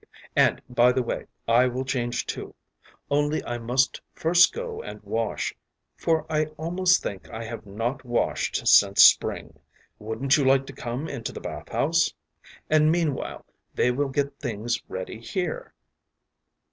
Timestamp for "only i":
3.11-3.59